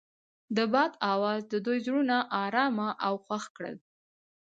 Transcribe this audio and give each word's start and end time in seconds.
د 0.55 0.57
باد 0.73 0.91
اواز 1.13 1.41
د 1.47 1.53
دوی 1.65 1.77
زړونه 1.85 2.17
ارامه 2.43 2.89
او 3.05 3.13
خوښ 3.25 3.43
کړل. 3.55 3.75